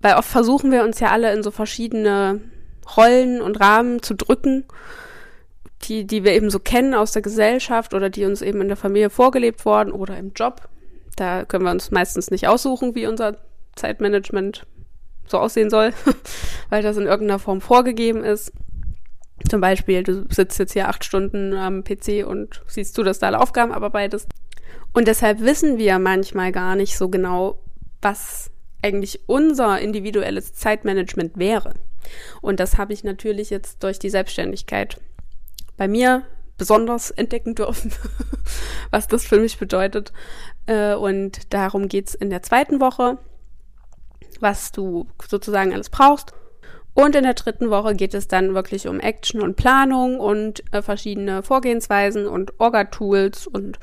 weil 0.01 0.15
oft 0.15 0.29
versuchen 0.29 0.73
wir 0.73 0.83
uns 0.83 0.99
ja 0.99 1.11
alle 1.11 1.33
in 1.35 1.43
so 1.43 1.51
verschiedene 1.51 2.41
Rollen 2.97 3.43
und 3.43 3.61
Rahmen 3.61 4.03
zu 4.03 4.15
drücken, 4.15 4.65
die, 5.83 6.07
die 6.07 6.25
wir 6.25 6.33
eben 6.33 6.49
so 6.49 6.59
kennen 6.59 6.95
aus 6.95 7.13
der 7.13 7.23
Gesellschaft 7.23 7.93
oder 7.93 8.09
die 8.09 8.25
uns 8.25 8.41
eben 8.41 8.63
in 8.63 8.69
der 8.69 8.79
Familie 8.79 9.11
vorgelebt 9.11 9.67
worden 9.67 9.93
oder 9.93 10.17
im 10.17 10.33
Job. 10.33 10.69
Da 11.17 11.45
können 11.45 11.65
wir 11.65 11.71
uns 11.71 11.91
meistens 11.91 12.31
nicht 12.31 12.49
aussuchen, 12.49 12.95
wie 12.95 13.07
unser 13.07 13.37
Zeitmanagement 13.77 14.67
so 15.27 15.39
aussehen 15.39 15.71
soll, 15.71 15.93
weil 16.71 16.83
das 16.83 16.97
in 16.97 17.07
irgendeiner 17.07 17.39
Form 17.39 17.61
vorgegeben 17.61 18.25
ist. 18.25 18.53
Zum 19.49 19.61
Beispiel, 19.61 20.03
du 20.03 20.27
sitzt 20.31 20.59
jetzt 20.59 20.73
hier 20.73 20.89
acht 20.89 21.05
Stunden 21.05 21.53
am 21.55 21.85
PC 21.85 22.27
und 22.27 22.63
siehst 22.67 22.97
du, 22.97 23.03
dass 23.03 23.19
da 23.19 23.27
alle 23.27 23.41
Aufgaben 23.41 23.73
abarbeitest. 23.73 24.29
Und 24.93 25.07
deshalb 25.07 25.41
wissen 25.41 25.79
wir 25.79 25.99
manchmal 25.99 26.53
gar 26.53 26.75
nicht 26.75 26.97
so 26.97 27.09
genau, 27.09 27.63
was 28.01 28.51
eigentlich 28.83 29.21
unser 29.27 29.79
individuelles 29.81 30.55
Zeitmanagement 30.55 31.39
wäre. 31.39 31.75
Und 32.41 32.61
das 32.61 32.79
habe 32.79 32.93
ich 32.93 33.05
natürlich 33.05 33.51
jetzt 33.51 33.83
durch 33.83 33.99
die 33.99 34.11
Selbstständigkeit 34.11 35.01
bei 35.77 35.89
mir 35.89 36.23
besonders 36.57 37.11
entdecken 37.11 37.55
dürfen, 37.55 37.93
was 38.91 39.09
das 39.09 39.27
für 39.27 39.39
mich 39.39 39.59
bedeutet. 39.59 40.13
Äh, 40.67 40.95
und 40.95 41.53
darum 41.53 41.89
geht's 41.89 42.15
in 42.15 42.31
der 42.31 42.43
zweiten 42.43 42.81
Woche, 42.81 43.19
was 44.43 44.73
du 44.73 45.07
sozusagen 45.29 45.73
alles 45.73 45.91
brauchst. 45.91 46.33
Und 46.95 47.15
in 47.15 47.25
der 47.25 47.35
dritten 47.35 47.69
Woche 47.69 47.95
geht 47.95 48.15
es 48.15 48.27
dann 48.27 48.55
wirklich 48.55 48.89
um 48.89 49.01
Action 49.01 49.43
und 49.43 49.57
Planung 49.57 50.19
und 50.19 50.63
äh, 50.73 50.81
verschiedene 50.81 51.43
Vorgehensweisen 51.43 52.27
und 52.27 52.59
Orga-Tools 52.59 53.47
und 53.47 53.79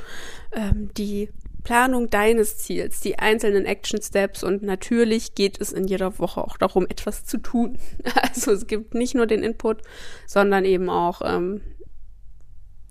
ähm, 0.52 0.90
die 0.98 1.30
Planung 1.64 2.10
deines 2.10 2.58
Ziels, 2.58 3.00
die 3.00 3.20
einzelnen 3.20 3.66
Action 3.66 4.02
Steps 4.02 4.44
und 4.44 4.64
natürlich 4.64 5.36
geht 5.36 5.62
es 5.62 5.72
in 5.72 5.88
jeder 5.88 6.20
Woche 6.20 6.44
auch 6.44 6.58
darum, 6.58 6.86
etwas 6.86 7.26
zu 7.26 7.38
tun. 7.38 7.78
Also 8.16 8.52
es 8.52 8.66
gibt 8.68 8.96
nicht 8.96 9.14
nur 9.14 9.28
den 9.28 9.44
Input, 9.44 9.82
sondern 10.26 10.66
eben 10.66 10.90
auch 10.90 11.22
ähm, 11.24 11.62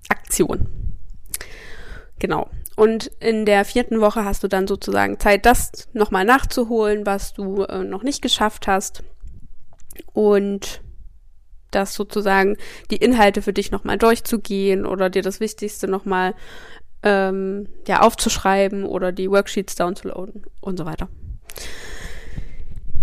Aktion. 0.09 0.69
Genau. 2.19 2.49
Und 2.77 3.11
in 3.21 3.45
der 3.45 3.65
vierten 3.65 4.01
Woche 4.01 4.25
hast 4.25 4.43
du 4.43 4.49
dann 4.49 4.67
sozusagen 4.67 5.19
Zeit, 5.19 5.45
das 5.45 5.89
nochmal 5.93 6.25
nachzuholen, 6.25 7.05
was 7.05 7.35
du 7.35 7.65
äh, 7.65 7.85
noch 7.85 8.03
nicht 8.03 8.23
geschafft 8.23 8.67
hast 8.67 9.03
und 10.13 10.81
das 11.71 11.95
sozusagen 11.95 12.57
die 12.91 12.97
Inhalte 12.97 13.43
für 13.43 13.53
dich 13.53 13.71
nochmal 13.71 13.99
durchzugehen 13.99 14.87
oder 14.87 15.11
dir 15.11 15.23
das 15.23 15.41
Wichtigste 15.41 15.89
nochmal 15.89 16.35
ähm, 17.03 17.69
ja, 17.87 18.01
aufzuschreiben 18.01 18.85
oder 18.85 19.13
die 19.13 19.31
Worksheets 19.31 19.75
downzuladen 19.75 20.45
und 20.61 20.79
so 20.79 20.87
weiter. 20.87 21.09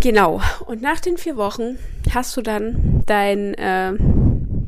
Genau. 0.00 0.40
Und 0.66 0.80
nach 0.80 1.00
den 1.00 1.18
vier 1.18 1.36
Wochen 1.36 1.78
hast 2.14 2.36
du 2.36 2.42
dann 2.42 3.02
dein, 3.06 3.54
äh, 3.54 3.92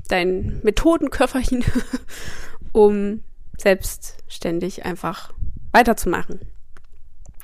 dein 0.08 0.60
Methodenköfferchen, 0.62 1.64
um 2.72 3.22
selbstständig 3.62 4.84
einfach 4.84 5.32
weiterzumachen 5.72 6.40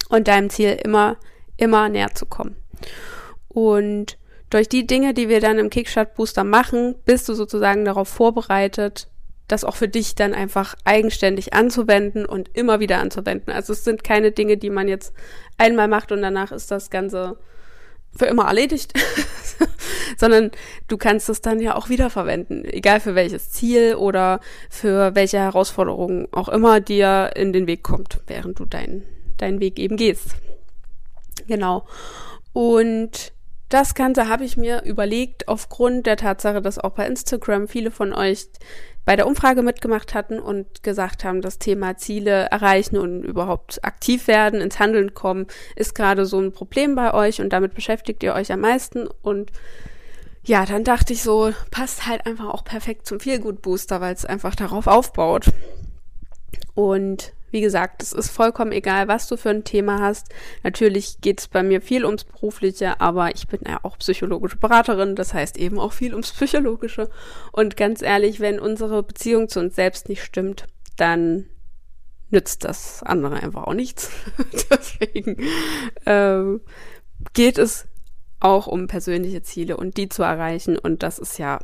und 0.08 0.28
deinem 0.28 0.50
Ziel 0.50 0.78
immer, 0.82 1.16
immer 1.56 1.88
näher 1.88 2.14
zu 2.14 2.26
kommen. 2.26 2.56
Und 3.48 4.18
durch 4.50 4.68
die 4.68 4.86
Dinge, 4.86 5.14
die 5.14 5.28
wir 5.28 5.40
dann 5.40 5.58
im 5.58 5.70
Kickstart 5.70 6.14
Booster 6.14 6.44
machen, 6.44 6.94
bist 7.04 7.28
du 7.28 7.34
sozusagen 7.34 7.84
darauf 7.84 8.08
vorbereitet, 8.08 9.08
das 9.46 9.64
auch 9.64 9.76
für 9.76 9.88
dich 9.88 10.14
dann 10.14 10.34
einfach 10.34 10.74
eigenständig 10.84 11.54
anzuwenden 11.54 12.26
und 12.26 12.50
immer 12.54 12.80
wieder 12.80 12.98
anzuwenden. 12.98 13.52
Also 13.52 13.72
es 13.72 13.84
sind 13.84 14.04
keine 14.04 14.30
Dinge, 14.30 14.58
die 14.58 14.70
man 14.70 14.88
jetzt 14.88 15.14
einmal 15.56 15.88
macht 15.88 16.12
und 16.12 16.22
danach 16.22 16.52
ist 16.52 16.70
das 16.70 16.90
Ganze 16.90 17.38
für 18.16 18.26
immer 18.26 18.46
erledigt, 18.46 18.92
sondern 20.16 20.50
du 20.88 20.96
kannst 20.96 21.28
es 21.28 21.40
dann 21.40 21.60
ja 21.60 21.76
auch 21.76 21.88
wieder 21.88 22.10
verwenden, 22.10 22.64
egal 22.64 23.00
für 23.00 23.14
welches 23.14 23.50
Ziel 23.50 23.94
oder 23.94 24.40
für 24.70 25.14
welche 25.14 25.38
Herausforderung 25.38 26.28
auch 26.32 26.48
immer 26.48 26.80
dir 26.80 27.32
in 27.36 27.52
den 27.52 27.66
Weg 27.66 27.82
kommt, 27.82 28.20
während 28.26 28.58
du 28.58 28.64
deinen 28.64 29.04
deinen 29.38 29.60
Weg 29.60 29.78
eben 29.78 29.96
gehst. 29.96 30.34
Genau. 31.46 31.86
Und 32.52 33.32
das 33.68 33.94
Ganze 33.94 34.28
habe 34.28 34.44
ich 34.44 34.56
mir 34.56 34.82
überlegt 34.82 35.48
aufgrund 35.48 36.06
der 36.06 36.16
Tatsache, 36.16 36.62
dass 36.62 36.78
auch 36.78 36.92
bei 36.92 37.06
Instagram 37.06 37.68
viele 37.68 37.90
von 37.90 38.12
euch 38.12 38.46
bei 39.08 39.16
der 39.16 39.26
Umfrage 39.26 39.62
mitgemacht 39.62 40.12
hatten 40.12 40.38
und 40.38 40.82
gesagt 40.82 41.24
haben, 41.24 41.40
das 41.40 41.58
Thema 41.58 41.96
Ziele 41.96 42.48
erreichen 42.50 42.98
und 42.98 43.22
überhaupt 43.22 43.82
aktiv 43.82 44.26
werden, 44.28 44.60
ins 44.60 44.78
Handeln 44.80 45.14
kommen, 45.14 45.46
ist 45.76 45.94
gerade 45.94 46.26
so 46.26 46.38
ein 46.38 46.52
Problem 46.52 46.94
bei 46.94 47.14
euch 47.14 47.40
und 47.40 47.54
damit 47.54 47.72
beschäftigt 47.72 48.22
ihr 48.22 48.34
euch 48.34 48.52
am 48.52 48.60
meisten. 48.60 49.08
Und 49.22 49.50
ja, 50.44 50.66
dann 50.66 50.84
dachte 50.84 51.14
ich 51.14 51.22
so, 51.22 51.54
passt 51.70 52.06
halt 52.06 52.26
einfach 52.26 52.50
auch 52.52 52.64
perfekt 52.64 53.06
zum 53.06 53.18
Feelgood 53.18 53.62
Booster, 53.62 54.02
weil 54.02 54.12
es 54.12 54.26
einfach 54.26 54.54
darauf 54.54 54.86
aufbaut. 54.86 55.46
Und 56.74 57.32
wie 57.50 57.60
gesagt, 57.60 58.02
es 58.02 58.12
ist 58.12 58.30
vollkommen 58.30 58.72
egal, 58.72 59.08
was 59.08 59.26
du 59.26 59.36
für 59.36 59.50
ein 59.50 59.64
Thema 59.64 60.00
hast. 60.00 60.28
Natürlich 60.62 61.20
geht 61.20 61.40
es 61.40 61.48
bei 61.48 61.62
mir 61.62 61.80
viel 61.80 62.04
ums 62.04 62.24
Berufliche, 62.24 63.00
aber 63.00 63.34
ich 63.34 63.46
bin 63.48 63.60
ja 63.66 63.80
auch 63.82 63.98
psychologische 63.98 64.56
Beraterin, 64.56 65.16
das 65.16 65.34
heißt 65.34 65.56
eben 65.56 65.78
auch 65.78 65.92
viel 65.92 66.12
ums 66.12 66.32
Psychologische. 66.32 67.10
Und 67.52 67.76
ganz 67.76 68.02
ehrlich, 68.02 68.40
wenn 68.40 68.60
unsere 68.60 69.02
Beziehung 69.02 69.48
zu 69.48 69.60
uns 69.60 69.76
selbst 69.76 70.08
nicht 70.08 70.22
stimmt, 70.22 70.66
dann 70.96 71.46
nützt 72.30 72.64
das 72.64 73.02
andere 73.02 73.36
einfach 73.36 73.64
auch 73.64 73.74
nichts. 73.74 74.10
Deswegen 74.70 75.36
ähm, 76.06 76.60
geht 77.32 77.58
es 77.58 77.86
auch 78.40 78.66
um 78.66 78.86
persönliche 78.86 79.42
Ziele 79.42 79.76
und 79.76 79.96
die 79.96 80.08
zu 80.08 80.22
erreichen. 80.22 80.78
Und 80.78 81.02
das 81.02 81.18
ist 81.18 81.38
ja 81.38 81.60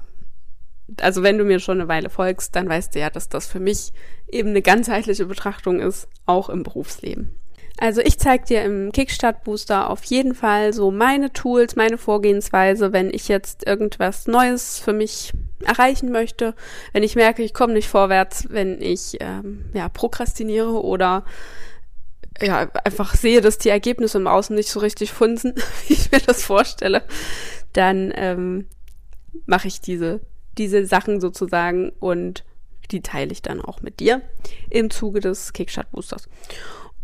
also 1.01 1.23
wenn 1.23 1.39
du 1.39 1.45
mir 1.45 1.61
schon 1.61 1.81
eine 1.81 1.89
Weile 1.89 2.11
folgst, 2.11 2.55
dann 2.57 2.69
weißt 2.69 2.95
du 2.95 3.01
ja, 3.01 3.11
dass 3.11 3.29
das 3.29 3.47
für 3.47 3.61
mich 3.61 3.93
eben 4.31 4.51
eine 4.51 4.63
ganzheitliche 4.63 5.27
Betrachtung 5.27 5.81
ist, 5.81 6.09
auch 6.27 6.49
im 6.49 6.63
Berufsleben. 6.63 7.35
Also 7.79 8.01
ich 8.01 8.19
zeige 8.19 8.45
dir 8.45 8.63
im 8.63 8.93
Kickstart 8.93 9.43
Booster 9.43 9.91
auf 9.91 10.05
jeden 10.05 10.35
Fall 10.35 10.73
so 10.73 10.93
meine 10.93 11.33
Tools, 11.33 11.75
meine 11.75 11.99
Vorgehensweise, 11.99 12.93
wenn 12.93 13.13
ich 13.13 13.27
jetzt 13.27 13.67
irgendwas 13.67 14.29
Neues 14.29 14.79
für 14.79 14.93
mich 14.93 15.33
erreichen 15.65 16.13
möchte, 16.13 16.55
wenn 16.93 17.03
ich 17.03 17.17
merke, 17.17 17.43
ich 17.43 17.53
komme 17.53 17.73
nicht 17.73 17.89
vorwärts, 17.89 18.47
wenn 18.51 18.81
ich 18.81 19.17
ähm, 19.21 19.65
ja 19.75 19.89
prokrastiniere 19.89 20.85
oder 20.85 21.25
ja 22.41 22.69
einfach 22.85 23.15
sehe, 23.15 23.41
dass 23.41 23.59
die 23.59 23.71
Ergebnisse 23.71 24.19
im 24.19 24.29
Außen 24.29 24.55
nicht 24.55 24.71
so 24.71 24.79
richtig 24.79 25.13
funzen, 25.13 25.55
wie 25.87 25.95
ich 25.95 26.13
mir 26.13 26.21
das 26.21 26.45
vorstelle, 26.45 27.03
dann 27.73 28.13
ähm, 28.15 28.69
mache 29.47 29.67
ich 29.67 29.81
diese 29.81 30.21
diese 30.59 30.87
Sachen 30.87 31.21
sozusagen 31.21 31.91
und 32.01 32.45
die 32.91 33.01
teile 33.01 33.33
ich 33.33 33.43
dann 33.43 33.61
auch 33.61 33.81
mit 33.83 34.01
dir 34.01 34.23
im 34.71 34.91
Zuge 34.91 35.21
des 35.21 35.53
Kickstart 35.53 35.91
Boosters. 35.91 36.29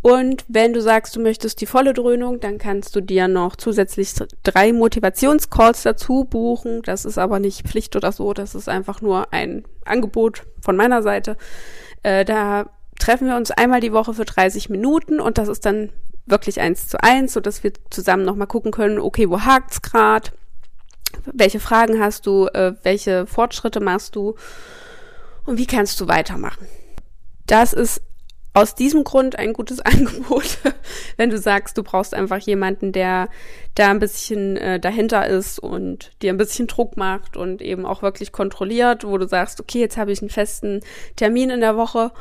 Und 0.01 0.45
wenn 0.47 0.73
du 0.73 0.81
sagst, 0.81 1.15
du 1.15 1.19
möchtest 1.19 1.61
die 1.61 1.67
volle 1.67 1.93
Dröhnung, 1.93 2.39
dann 2.39 2.57
kannst 2.57 2.95
du 2.95 3.01
dir 3.01 3.27
noch 3.27 3.55
zusätzlich 3.55 4.13
drei 4.41 4.73
Motivationscalls 4.73 5.83
dazu 5.83 6.25
buchen. 6.25 6.81
Das 6.81 7.05
ist 7.05 7.19
aber 7.19 7.39
nicht 7.39 7.67
Pflicht 7.67 7.95
oder 7.95 8.11
so, 8.11 8.33
das 8.33 8.55
ist 8.55 8.67
einfach 8.67 9.01
nur 9.01 9.31
ein 9.31 9.63
Angebot 9.85 10.43
von 10.59 10.75
meiner 10.75 11.03
Seite. 11.03 11.37
Äh, 12.01 12.25
da 12.25 12.71
treffen 12.97 13.27
wir 13.27 13.35
uns 13.35 13.51
einmal 13.51 13.79
die 13.79 13.93
Woche 13.93 14.15
für 14.15 14.25
30 14.25 14.69
Minuten 14.69 15.19
und 15.19 15.37
das 15.37 15.47
ist 15.47 15.65
dann 15.65 15.91
wirklich 16.25 16.59
eins 16.59 16.87
zu 16.87 17.01
eins, 17.03 17.33
sodass 17.33 17.63
wir 17.63 17.73
zusammen 17.91 18.25
nochmal 18.25 18.47
gucken 18.47 18.71
können, 18.71 18.99
okay, 18.99 19.29
wo 19.29 19.41
hakt's 19.41 19.81
grad? 19.81 20.33
Welche 21.33 21.59
Fragen 21.59 21.99
hast 21.99 22.25
du? 22.25 22.47
Äh, 22.47 22.73
welche 22.83 23.25
Fortschritte 23.25 23.79
machst 23.79 24.15
du? 24.15 24.35
Und 25.45 25.57
wie 25.57 25.65
kannst 25.65 25.99
du 25.99 26.07
weitermachen? 26.07 26.67
Das 27.47 27.73
ist 27.73 28.01
aus 28.53 28.75
diesem 28.75 29.03
Grund 29.03 29.37
ein 29.37 29.53
gutes 29.53 29.79
Angebot, 29.81 30.57
wenn 31.17 31.29
du 31.29 31.37
sagst, 31.37 31.77
du 31.77 31.83
brauchst 31.83 32.13
einfach 32.13 32.39
jemanden, 32.39 32.91
der 32.91 33.29
da 33.75 33.89
ein 33.89 33.99
bisschen 33.99 34.57
äh, 34.57 34.79
dahinter 34.79 35.27
ist 35.27 35.59
und 35.59 36.11
dir 36.21 36.33
ein 36.33 36.37
bisschen 36.37 36.67
Druck 36.67 36.97
macht 36.97 37.37
und 37.37 37.61
eben 37.61 37.85
auch 37.85 38.01
wirklich 38.01 38.31
kontrolliert, 38.31 39.05
wo 39.05 39.17
du 39.17 39.27
sagst, 39.27 39.59
okay, 39.59 39.79
jetzt 39.79 39.97
habe 39.97 40.11
ich 40.11 40.21
einen 40.21 40.29
festen 40.29 40.81
Termin 41.15 41.49
in 41.49 41.61
der 41.61 41.77
Woche, 41.77 42.11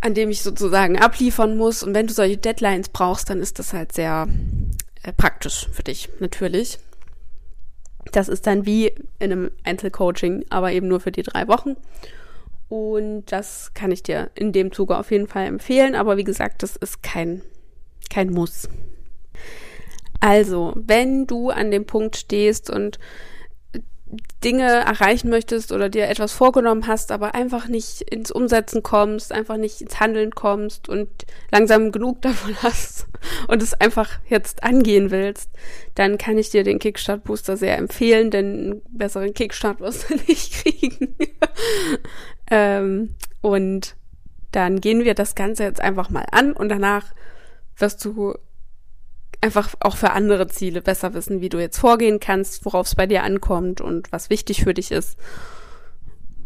an 0.00 0.14
dem 0.14 0.30
ich 0.30 0.42
sozusagen 0.42 0.98
abliefern 0.98 1.56
muss. 1.56 1.82
Und 1.82 1.94
wenn 1.94 2.06
du 2.06 2.14
solche 2.14 2.36
Deadlines 2.36 2.88
brauchst, 2.88 3.30
dann 3.30 3.40
ist 3.40 3.58
das 3.58 3.72
halt 3.72 3.92
sehr 3.92 4.28
äh, 5.02 5.12
praktisch 5.12 5.68
für 5.72 5.82
dich, 5.82 6.08
natürlich. 6.18 6.78
Das 8.12 8.28
ist 8.28 8.46
dann 8.46 8.66
wie 8.66 8.88
in 9.18 9.32
einem 9.32 9.50
Einzelcoaching, 9.64 10.44
aber 10.50 10.72
eben 10.72 10.88
nur 10.88 11.00
für 11.00 11.12
die 11.12 11.22
drei 11.22 11.48
Wochen. 11.48 11.76
Und 12.68 13.24
das 13.26 13.72
kann 13.74 13.90
ich 13.90 14.02
dir 14.02 14.30
in 14.34 14.52
dem 14.52 14.72
Zuge 14.72 14.98
auf 14.98 15.10
jeden 15.10 15.26
Fall 15.26 15.46
empfehlen. 15.46 15.94
Aber 15.94 16.16
wie 16.16 16.24
gesagt, 16.24 16.62
das 16.62 16.76
ist 16.76 17.02
kein, 17.02 17.42
kein 18.10 18.30
Muss. 18.30 18.68
Also, 20.20 20.74
wenn 20.76 21.26
du 21.26 21.50
an 21.50 21.70
dem 21.70 21.86
Punkt 21.86 22.16
stehst 22.16 22.70
und 22.70 22.98
Dinge 24.42 24.64
erreichen 24.64 25.28
möchtest 25.28 25.72
oder 25.72 25.88
dir 25.88 26.08
etwas 26.08 26.32
vorgenommen 26.32 26.86
hast, 26.86 27.12
aber 27.12 27.34
einfach 27.34 27.68
nicht 27.68 28.02
ins 28.02 28.30
Umsetzen 28.30 28.82
kommst, 28.82 29.32
einfach 29.32 29.56
nicht 29.56 29.80
ins 29.80 30.00
Handeln 30.00 30.30
kommst 30.34 30.88
und 30.88 31.08
langsam 31.50 31.92
genug 31.92 32.22
davon 32.22 32.56
hast 32.62 33.06
und 33.48 33.62
es 33.62 33.74
einfach 33.74 34.18
jetzt 34.28 34.62
angehen 34.62 35.10
willst, 35.10 35.50
dann 35.94 36.18
kann 36.18 36.38
ich 36.38 36.50
dir 36.50 36.64
den 36.64 36.78
Kickstart 36.78 37.24
Booster 37.24 37.56
sehr 37.56 37.76
empfehlen, 37.76 38.30
denn 38.30 38.46
einen 38.46 38.82
besseren 38.88 39.34
Kickstart 39.34 39.80
wirst 39.80 40.08
du 40.08 40.14
nicht 40.28 40.52
kriegen. 40.64 41.16
ähm, 42.50 43.14
und 43.40 43.96
dann 44.52 44.80
gehen 44.80 45.04
wir 45.04 45.14
das 45.14 45.34
Ganze 45.34 45.64
jetzt 45.64 45.80
einfach 45.80 46.10
mal 46.10 46.26
an 46.30 46.52
und 46.52 46.68
danach 46.70 47.04
wirst 47.76 48.04
du 48.04 48.34
einfach 49.40 49.74
auch 49.80 49.96
für 49.96 50.10
andere 50.10 50.48
Ziele 50.48 50.82
besser 50.82 51.14
wissen, 51.14 51.40
wie 51.40 51.48
du 51.48 51.58
jetzt 51.58 51.78
vorgehen 51.78 52.20
kannst, 52.20 52.64
worauf 52.64 52.86
es 52.86 52.94
bei 52.94 53.06
dir 53.06 53.22
ankommt 53.22 53.80
und 53.80 54.10
was 54.12 54.30
wichtig 54.30 54.64
für 54.64 54.74
dich 54.74 54.90
ist. 54.90 55.18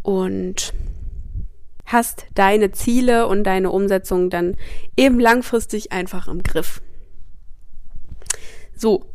Und 0.03 0.73
hast 1.85 2.25
deine 2.35 2.71
Ziele 2.71 3.27
und 3.27 3.43
deine 3.43 3.71
Umsetzung 3.71 4.29
dann 4.29 4.55
eben 4.95 5.19
langfristig 5.19 5.91
einfach 5.91 6.27
im 6.27 6.43
Griff. 6.43 6.81
So, 8.75 9.05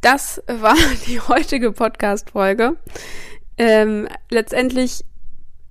das 0.00 0.42
war 0.46 0.76
die 1.06 1.20
heutige 1.20 1.72
Podcast-Folge. 1.72 2.76
Ähm, 3.58 4.08
letztendlich 4.30 5.04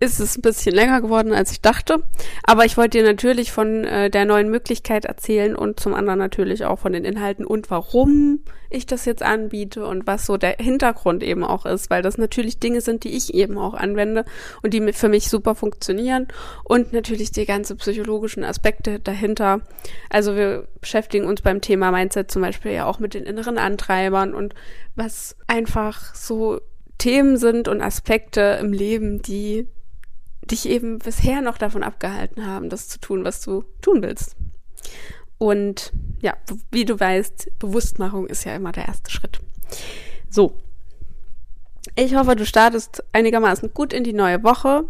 ist 0.06 0.20
es 0.20 0.38
ein 0.38 0.42
bisschen 0.42 0.74
länger 0.74 1.02
geworden, 1.02 1.34
als 1.34 1.52
ich 1.52 1.62
dachte. 1.62 2.04
Aber 2.44 2.66
ich 2.66 2.78
wollte 2.78 3.00
dir 3.00 3.04
natürlich 3.04 3.52
von 3.52 3.84
äh, 3.84 4.10
der 4.10 4.26
neuen 4.26 4.50
Möglichkeit 4.50 5.06
erzählen 5.06 5.56
und 5.56 5.80
zum 5.80 5.94
anderen 5.94 6.20
natürlich 6.20 6.66
auch 6.66 6.80
von 6.80 6.94
den 6.94 7.04
Inhalten 7.04 7.46
und 7.46 7.70
warum 7.70 8.40
ich 8.70 8.86
das 8.86 9.06
jetzt 9.06 9.24
anbiete 9.24 9.86
und 9.86 10.06
was 10.08 10.26
so 10.26 10.38
der 10.38 10.58
Hintergrund 10.60 11.24
eben 11.24 11.44
auch 11.44 11.66
ist, 11.66 11.90
weil 11.90 12.02
das 12.02 12.18
natürlich 12.18 12.60
Dinge 12.60 12.82
sind, 12.82 13.04
die 13.04 13.16
ich 13.16 13.34
eben 13.34 13.58
auch 13.58 13.74
anwende 13.74 14.26
und 14.62 14.74
die 14.74 14.94
für 14.94 15.10
mich 15.10 15.30
super 15.30 15.56
funktionieren 15.56 16.28
und 16.64 16.94
natürlich 16.94 17.32
die 17.32 17.46
ganze 17.46 17.76
psychologischen 17.76 18.44
Aspekte 18.44 19.00
dahinter. 19.00 19.62
Also 20.10 20.36
wir 20.36 20.68
beschäftigen 20.82 21.26
uns 21.26 21.42
beim 21.42 21.62
Thema 21.62 21.92
Mindset 21.92 22.32
zum 22.32 22.42
Beispiel 22.42 22.72
ja 22.72 22.86
auch 22.86 23.00
mit 23.00 23.14
den 23.14 23.24
inneren 23.24 23.58
Antreibern 23.58 24.34
und 24.34 24.54
was 24.96 25.36
einfach 25.48 26.14
so 26.16 26.60
Themen 26.98 27.38
sind 27.38 27.68
und 27.68 27.82
Aspekte 27.82 28.58
im 28.62 28.72
Leben, 28.72 29.22
die 29.22 29.68
dich 30.52 30.68
eben 30.70 31.00
bisher 31.00 31.42
noch 31.42 31.58
davon 31.58 31.84
abgehalten 31.84 32.46
haben, 32.46 32.70
das 32.70 32.88
zu 32.88 33.00
tun, 33.00 33.24
was 33.24 33.42
du 33.42 33.64
tun 33.82 34.02
willst. 34.02 34.36
Und 35.38 35.92
ja, 36.22 36.36
wie 36.72 36.86
du 36.86 37.00
weißt, 37.00 37.60
Bewusstmachung 37.60 38.28
ist 38.28 38.46
ja 38.46 38.56
immer 38.56 38.72
der 38.72 38.88
erste 38.88 39.12
Schritt. 39.12 39.40
So. 40.30 40.58
Ich 41.96 42.16
hoffe, 42.16 42.36
du 42.36 42.46
startest 42.46 43.04
einigermaßen 43.14 43.74
gut 43.74 43.94
in 43.94 44.04
die 44.04 44.14
neue 44.14 44.44
Woche. 44.44 44.86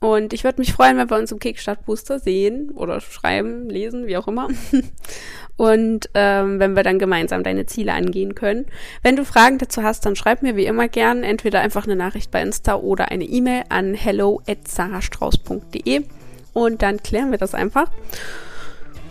Und 0.00 0.32
ich 0.32 0.44
würde 0.44 0.60
mich 0.60 0.72
freuen, 0.72 0.96
wenn 0.96 1.10
wir 1.10 1.18
uns 1.18 1.30
im 1.30 1.38
Kickstart 1.38 1.84
Booster 1.84 2.18
sehen 2.18 2.70
oder 2.70 3.00
schreiben, 3.00 3.68
lesen, 3.68 4.06
wie 4.06 4.16
auch 4.16 4.28
immer. 4.28 4.48
Und 5.60 6.08
ähm, 6.14 6.58
wenn 6.58 6.74
wir 6.74 6.82
dann 6.82 6.98
gemeinsam 6.98 7.42
deine 7.42 7.66
Ziele 7.66 7.92
angehen 7.92 8.34
können. 8.34 8.64
Wenn 9.02 9.16
du 9.16 9.26
Fragen 9.26 9.58
dazu 9.58 9.82
hast, 9.82 10.06
dann 10.06 10.16
schreib 10.16 10.40
mir 10.40 10.56
wie 10.56 10.64
immer 10.64 10.88
gern 10.88 11.22
entweder 11.22 11.60
einfach 11.60 11.84
eine 11.84 11.96
Nachricht 11.96 12.30
bei 12.30 12.40
Insta 12.40 12.76
oder 12.76 13.10
eine 13.10 13.24
E-Mail 13.24 13.64
an 13.68 13.92
hello@sarastrauß.de 13.92 16.04
und 16.54 16.80
dann 16.80 17.02
klären 17.02 17.30
wir 17.30 17.36
das 17.36 17.52
einfach. 17.52 17.90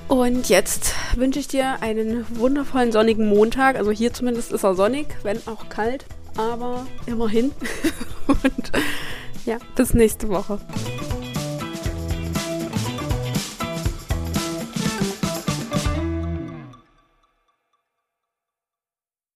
Und 0.07 0.49
jetzt 0.49 0.95
wünsche 1.15 1.37
ich 1.37 1.47
dir 1.47 1.83
einen 1.83 2.25
wundervollen 2.35 2.91
sonnigen 2.91 3.29
Montag. 3.29 3.75
Also 3.75 3.91
hier 3.91 4.11
zumindest 4.11 4.51
ist 4.51 4.63
er 4.63 4.73
sonnig, 4.73 5.05
wenn 5.21 5.37
auch 5.45 5.69
kalt, 5.69 6.07
aber 6.35 6.87
immerhin. 7.05 7.51
Und 8.27 8.71
ja, 9.45 9.59
bis 9.75 9.93
nächste 9.93 10.29
Woche. 10.29 10.57